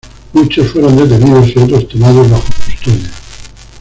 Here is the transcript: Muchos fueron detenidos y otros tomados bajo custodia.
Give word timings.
Muchos 0.33 0.71
fueron 0.71 0.97
detenidos 0.97 1.49
y 1.55 1.59
otros 1.59 1.87
tomados 1.89 2.27
bajo 2.31 2.47
custodia. 2.65 3.11